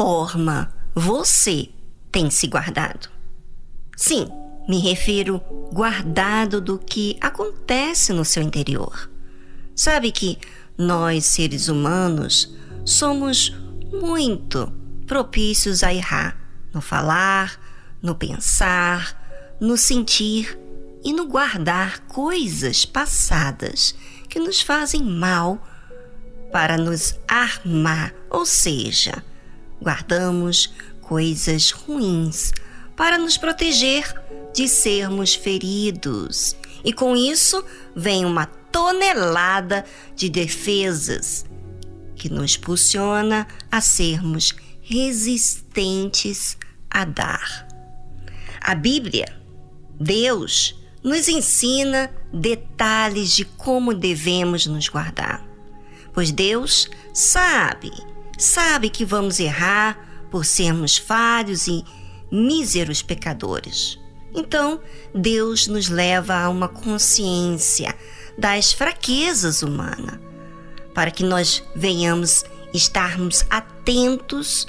forma 0.00 0.72
você 0.94 1.68
tem 2.10 2.30
se 2.30 2.46
guardado? 2.46 3.10
Sim, 3.94 4.28
me 4.66 4.78
refiro 4.78 5.42
guardado 5.74 6.58
do 6.58 6.78
que 6.78 7.18
acontece 7.20 8.10
no 8.14 8.24
seu 8.24 8.42
interior. 8.42 9.10
Sabe 9.76 10.10
que 10.10 10.38
nós, 10.78 11.26
seres 11.26 11.68
humanos, 11.68 12.56
somos 12.82 13.54
muito 13.92 14.72
propícios 15.06 15.84
a 15.84 15.92
errar 15.92 16.34
no 16.72 16.80
falar, 16.80 17.60
no 18.00 18.14
pensar, 18.14 19.54
no 19.60 19.76
sentir 19.76 20.58
e 21.04 21.12
no 21.12 21.26
guardar 21.26 22.00
coisas 22.06 22.86
passadas 22.86 23.94
que 24.30 24.40
nos 24.40 24.62
fazem 24.62 25.04
mal 25.04 25.62
para 26.50 26.78
nos 26.78 27.16
armar, 27.28 28.14
ou 28.30 28.46
seja, 28.46 29.22
guardamos 29.80 30.72
coisas 31.00 31.70
ruins 31.70 32.52
para 32.96 33.18
nos 33.18 33.36
proteger 33.36 34.14
de 34.54 34.68
sermos 34.68 35.34
feridos. 35.34 36.56
E 36.84 36.92
com 36.92 37.16
isso 37.16 37.64
vem 37.94 38.24
uma 38.24 38.46
tonelada 38.46 39.84
de 40.14 40.28
defesas 40.28 41.44
que 42.14 42.28
nos 42.28 42.56
impulsiona 42.56 43.46
a 43.70 43.80
sermos 43.80 44.54
resistentes 44.82 46.56
a 46.90 47.04
dar. 47.04 47.66
A 48.60 48.74
Bíblia, 48.74 49.34
Deus, 49.98 50.76
nos 51.02 51.28
ensina 51.28 52.10
detalhes 52.32 53.34
de 53.34 53.44
como 53.44 53.94
devemos 53.94 54.66
nos 54.66 54.88
guardar. 54.88 55.42
Pois 56.12 56.30
Deus 56.30 56.90
sabe, 57.14 57.90
sabe 58.42 58.88
que 58.88 59.04
vamos 59.04 59.38
errar 59.38 60.26
por 60.30 60.44
sermos 60.44 60.96
falhos 60.96 61.66
e 61.66 61.84
míseros 62.30 63.02
pecadores. 63.02 63.98
Então, 64.34 64.80
Deus 65.14 65.66
nos 65.66 65.88
leva 65.88 66.34
a 66.34 66.48
uma 66.48 66.68
consciência 66.68 67.94
das 68.38 68.72
fraquezas 68.72 69.62
humanas, 69.62 70.18
para 70.94 71.10
que 71.10 71.24
nós 71.24 71.62
venhamos 71.74 72.44
estarmos 72.72 73.44
atentos 73.50 74.66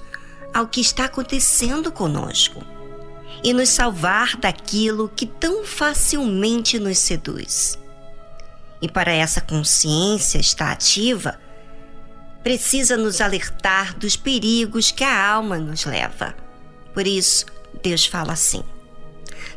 ao 0.54 0.68
que 0.68 0.82
está 0.82 1.06
acontecendo 1.06 1.92
conosco 1.92 2.62
e 3.44 3.54
nos 3.54 3.70
salvar 3.70 4.36
daquilo 4.38 5.10
que 5.10 5.26
tão 5.26 5.64
facilmente 5.64 6.78
nos 6.80 6.98
seduz. 6.98 7.78
E 8.82 8.90
para 8.90 9.12
essa 9.12 9.40
consciência 9.40 10.40
estar 10.40 10.72
ativa, 10.72 11.40
precisa 12.44 12.98
nos 12.98 13.22
alertar 13.22 13.98
dos 13.98 14.16
perigos 14.16 14.92
que 14.92 15.04
a 15.04 15.30
alma 15.30 15.58
nos 15.58 15.86
leva. 15.86 16.36
Por 16.94 17.08
isso, 17.08 17.46
Deus 17.82 18.06
fala 18.06 18.34
assim: 18.34 18.64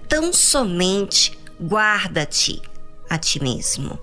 tão 0.09 0.33
somente 0.33 1.39
guarda-te 1.61 2.61
a 3.09 3.19
ti 3.19 3.43
mesmo 3.43 3.99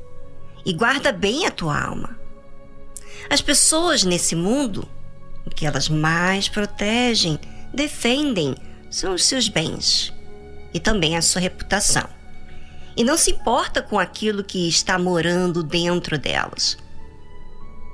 e 0.66 0.73
guarda 0.73 1.12
bem 1.12 1.46
a 1.46 1.52
tua 1.52 1.80
alma. 1.80 2.20
As 3.30 3.42
pessoas 3.42 4.04
nesse 4.04 4.36
mundo, 4.36 4.88
o 5.45 5.50
que 5.50 5.66
elas 5.66 5.88
mais 5.90 6.50
protegem, 6.50 7.40
defendem, 7.73 8.56
são 8.90 9.14
os 9.14 9.23
seus 9.23 9.48
bens 9.48 10.14
e 10.73 10.80
também 10.80 11.16
a 11.16 11.22
sua 11.22 11.42
reputação. 11.42 12.08
E 12.95 13.04
não 13.04 13.16
se 13.18 13.32
importa 13.32 13.82
com 13.82 13.98
aquilo 13.98 14.44
que 14.44 14.68
está 14.68 15.00
morando 15.00 15.64
dentro 15.64 16.18
delas. 16.18 16.78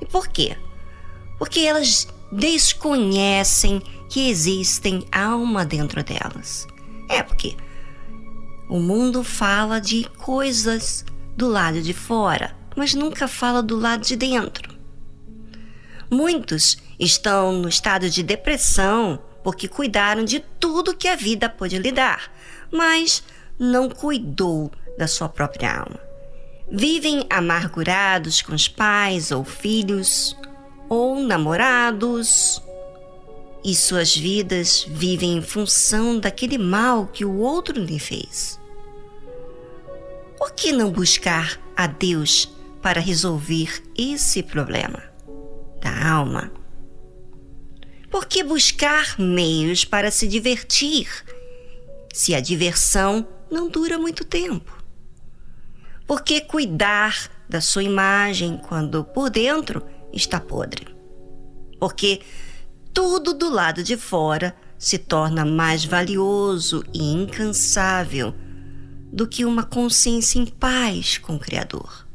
E 0.01 0.05
por 0.05 0.27
quê? 0.27 0.57
Porque 1.37 1.61
elas 1.61 2.07
desconhecem 2.31 3.81
que 4.09 4.29
existem 4.29 5.05
alma 5.11 5.65
dentro 5.65 6.03
delas. 6.03 6.67
É 7.09 7.21
porque 7.21 7.55
o 8.69 8.79
mundo 8.79 9.23
fala 9.23 9.79
de 9.79 10.05
coisas 10.17 11.05
do 11.35 11.47
lado 11.47 11.81
de 11.81 11.93
fora, 11.93 12.55
mas 12.75 12.93
nunca 12.93 13.27
fala 13.27 13.63
do 13.63 13.77
lado 13.77 14.03
de 14.03 14.15
dentro. 14.15 14.75
Muitos 16.09 16.77
estão 16.99 17.53
no 17.53 17.69
estado 17.69 18.09
de 18.09 18.23
depressão 18.23 19.21
porque 19.43 19.67
cuidaram 19.67 20.25
de 20.25 20.39
tudo 20.59 20.95
que 20.95 21.07
a 21.07 21.15
vida 21.15 21.47
pôde 21.47 21.77
lhe 21.77 21.91
dar, 21.91 22.31
mas 22.71 23.23
não 23.57 23.89
cuidou 23.89 24.71
da 24.97 25.07
sua 25.07 25.29
própria 25.29 25.79
alma. 25.79 25.99
Vivem 26.69 27.25
amargurados 27.29 28.41
com 28.41 28.53
os 28.53 28.67
pais 28.67 29.31
ou 29.31 29.45
filhos, 29.45 30.35
ou 30.89 31.19
namorados, 31.19 32.61
e 33.63 33.75
suas 33.75 34.15
vidas 34.15 34.85
vivem 34.89 35.37
em 35.37 35.41
função 35.41 36.19
daquele 36.19 36.57
mal 36.57 37.07
que 37.07 37.25
o 37.25 37.37
outro 37.37 37.77
lhe 37.79 37.99
fez. 37.99 38.59
Por 40.37 40.51
que 40.53 40.71
não 40.71 40.91
buscar 40.91 41.59
a 41.75 41.87
Deus 41.87 42.49
para 42.81 43.01
resolver 43.01 43.83
esse 43.97 44.41
problema 44.41 45.03
da 45.81 46.09
alma? 46.09 46.51
Por 48.09 48.25
que 48.25 48.43
buscar 48.43 49.19
meios 49.19 49.83
para 49.83 50.11
se 50.11 50.27
divertir 50.27 51.09
se 52.13 52.33
a 52.33 52.39
diversão 52.39 53.27
não 53.51 53.67
dura 53.67 53.97
muito 53.97 54.23
tempo? 54.23 54.81
Por 56.05 56.21
que 56.21 56.39
cuidar 56.39 57.29
da 57.49 57.59
sua 57.59 57.83
imagem 57.83 58.57
quando 58.57 59.03
por 59.03 59.29
dentro 59.29 59.83
está 60.13 60.39
podre? 60.39 60.87
Porque 61.79 62.21
tudo 62.93 63.33
do 63.33 63.49
lado 63.49 63.83
de 63.83 63.95
fora 63.95 64.55
se 64.77 64.97
torna 64.97 65.45
mais 65.45 65.85
valioso 65.85 66.83
e 66.93 67.13
incansável 67.13 68.33
do 69.11 69.27
que 69.27 69.45
uma 69.45 69.63
consciência 69.63 70.39
em 70.39 70.45
paz 70.45 71.17
com 71.17 71.35
o 71.35 71.39
Criador. 71.39 72.07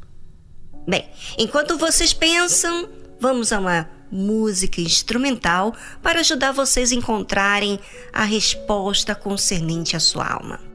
Bem, 0.87 1.09
enquanto 1.37 1.77
vocês 1.77 2.13
pensam, 2.13 2.89
vamos 3.19 3.51
a 3.51 3.59
uma 3.59 3.89
música 4.11 4.79
instrumental 4.79 5.73
para 6.01 6.19
ajudar 6.19 6.51
vocês 6.51 6.91
a 6.91 6.95
encontrarem 6.95 7.79
a 8.11 8.23
resposta 8.23 9.15
concernente 9.15 9.95
à 9.95 9.99
sua 9.99 10.27
alma. 10.27 10.72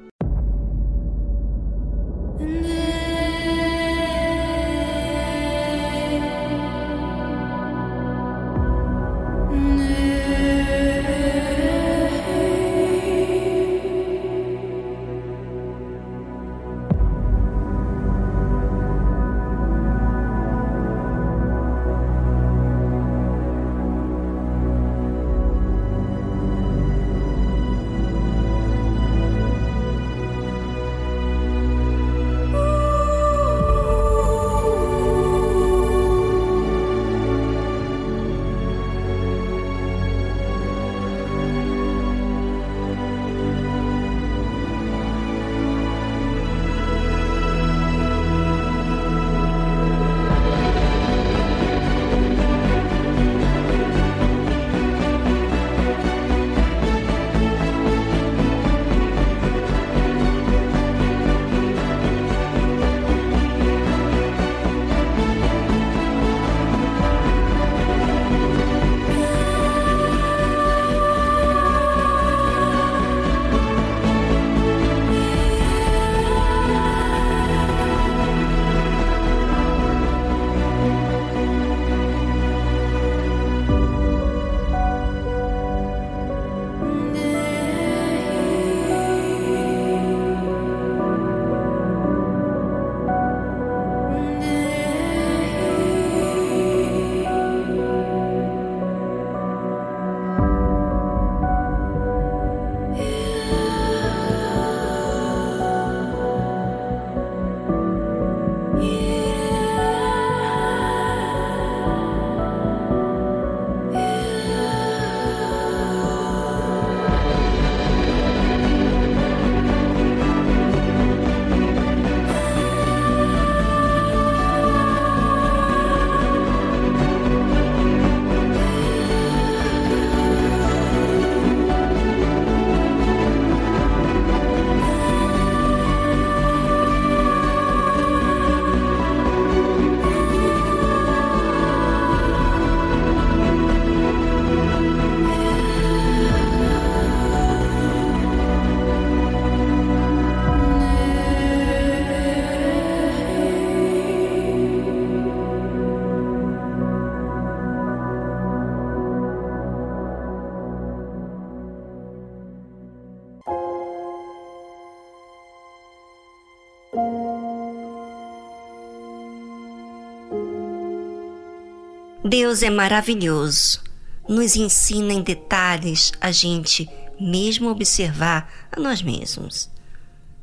Deus 172.28 172.62
é 172.62 172.68
maravilhoso. 172.68 173.80
Nos 174.28 174.54
ensina 174.54 175.14
em 175.14 175.22
detalhes 175.22 176.12
a 176.20 176.30
gente 176.30 176.86
mesmo 177.18 177.70
observar 177.70 178.52
a 178.70 178.78
nós 178.78 179.00
mesmos. 179.00 179.70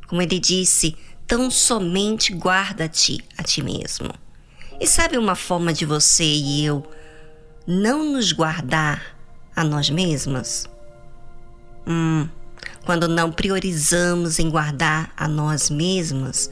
Como 0.07 0.19
ele 0.19 0.39
disse, 0.39 0.97
tão 1.27 1.51
somente 1.51 2.33
guarda-te 2.33 3.23
a 3.37 3.43
ti 3.43 3.61
mesmo. 3.61 4.11
E 4.79 4.87
sabe 4.87 5.15
uma 5.15 5.35
forma 5.35 5.71
de 5.71 5.85
você 5.85 6.23
e 6.23 6.65
eu 6.65 6.83
não 7.67 8.13
nos 8.13 8.31
guardar 8.31 9.15
a 9.55 9.63
nós 9.63 9.87
mesmas? 9.87 10.67
Hum, 11.85 12.27
quando 12.83 13.07
não 13.07 13.31
priorizamos 13.31 14.39
em 14.39 14.49
guardar 14.49 15.13
a 15.15 15.27
nós 15.27 15.69
mesmas, 15.69 16.49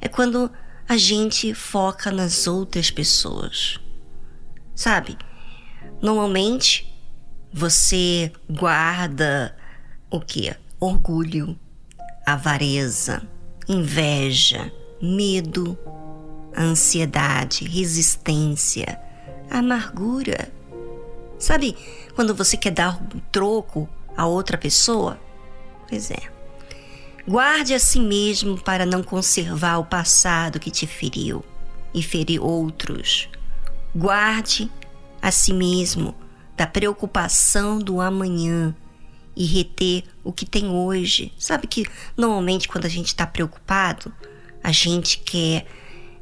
é 0.00 0.08
quando 0.08 0.50
a 0.88 0.96
gente 0.96 1.52
foca 1.52 2.10
nas 2.10 2.46
outras 2.46 2.90
pessoas. 2.90 3.78
Sabe? 4.76 5.16
Normalmente 6.02 6.94
você 7.50 8.30
guarda 8.48 9.56
o 10.10 10.20
que? 10.20 10.54
Orgulho, 10.78 11.58
avareza, 12.26 13.26
inveja, 13.66 14.70
medo, 15.00 15.78
ansiedade, 16.54 17.64
resistência, 17.64 19.00
amargura. 19.50 20.52
Sabe 21.38 21.74
quando 22.14 22.34
você 22.34 22.58
quer 22.58 22.72
dar 22.72 23.00
um 23.02 23.20
troco 23.32 23.88
a 24.14 24.26
outra 24.26 24.58
pessoa? 24.58 25.18
Pois 25.88 26.10
é. 26.10 26.20
Guarde 27.26 27.72
a 27.72 27.78
si 27.78 27.98
mesmo 27.98 28.60
para 28.60 28.84
não 28.84 29.02
conservar 29.02 29.78
o 29.78 29.84
passado 29.86 30.60
que 30.60 30.70
te 30.70 30.86
feriu 30.86 31.42
e 31.94 32.02
ferir 32.02 32.42
outros. 32.42 33.28
Guarde 33.94 34.70
a 35.20 35.30
si 35.30 35.52
mesmo 35.52 36.14
da 36.56 36.66
preocupação 36.66 37.78
do 37.78 38.00
amanhã 38.00 38.74
e 39.36 39.44
reter 39.44 40.04
o 40.24 40.32
que 40.32 40.46
tem 40.46 40.68
hoje. 40.68 41.32
Sabe 41.38 41.66
que 41.66 41.84
normalmente 42.16 42.68
quando 42.68 42.86
a 42.86 42.90
gente 42.90 43.08
está 43.08 43.26
preocupado, 43.26 44.12
a 44.62 44.72
gente 44.72 45.18
quer 45.18 45.66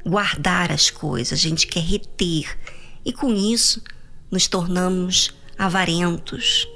guardar 0.05 0.71
as 0.71 0.89
coisas, 0.89 1.39
a 1.39 1.41
gente 1.41 1.65
quer 1.65 1.81
reter 1.81 2.57
e 3.03 3.13
com 3.13 3.33
isso 3.33 3.81
nos 4.29 4.47
tornamos 4.47 5.33
avarentos 5.57 6.67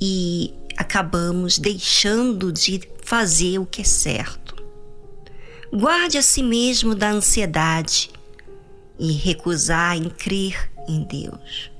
e 0.00 0.52
acabamos 0.76 1.58
deixando 1.58 2.52
de 2.52 2.80
fazer 3.02 3.58
o 3.58 3.66
que 3.66 3.82
é 3.82 3.84
certo. 3.84 4.54
Guarde 5.72 6.18
a 6.18 6.22
si 6.22 6.42
mesmo 6.42 6.94
da 6.94 7.10
ansiedade 7.10 8.10
e 8.98 9.12
recusar 9.12 9.96
em 9.96 10.08
crer 10.08 10.70
em 10.88 11.02
Deus. 11.02 11.70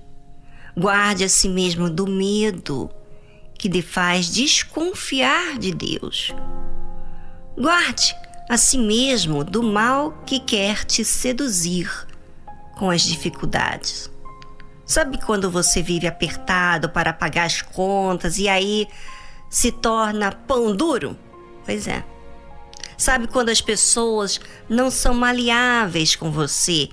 Guarde 0.76 1.24
a 1.24 1.28
si 1.28 1.48
mesmo 1.48 1.88
do 1.88 2.06
medo 2.06 2.90
que 3.56 3.68
lhe 3.68 3.82
faz 3.82 4.32
desconfiar 4.32 5.58
de 5.58 5.72
Deus. 5.72 6.34
Guarde 7.56 8.14
a 8.48 8.56
si 8.56 8.76
mesmo 8.76 9.44
do 9.44 9.62
mal 9.62 10.12
que 10.26 10.40
quer 10.40 10.84
te 10.84 11.04
seduzir 11.04 11.88
com 12.76 12.90
as 12.90 13.02
dificuldades. 13.02 14.10
Sabe 14.84 15.18
quando 15.18 15.50
você 15.50 15.80
vive 15.80 16.06
apertado 16.06 16.90
para 16.90 17.12
pagar 17.12 17.44
as 17.44 17.62
contas 17.62 18.38
e 18.38 18.48
aí 18.48 18.86
se 19.48 19.70
torna 19.70 20.32
pão 20.32 20.74
duro? 20.74 21.16
Pois 21.64 21.86
é. 21.86 22.04
Sabe 22.98 23.26
quando 23.26 23.48
as 23.48 23.60
pessoas 23.60 24.40
não 24.68 24.90
são 24.90 25.14
maleáveis 25.14 26.14
com 26.14 26.30
você 26.30 26.88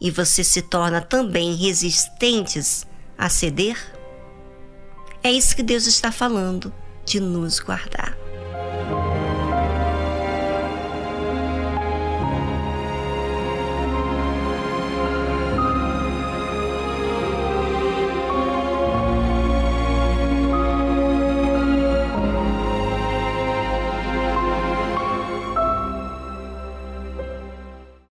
e 0.00 0.10
você 0.10 0.42
se 0.42 0.62
torna 0.62 1.00
também 1.00 1.54
resistentes 1.54 2.86
a 3.18 3.28
ceder? 3.28 3.76
É 5.22 5.30
isso 5.30 5.54
que 5.54 5.62
Deus 5.62 5.86
está 5.86 6.10
falando 6.10 6.72
de 7.04 7.20
nos 7.20 7.60
guardar. 7.60 8.16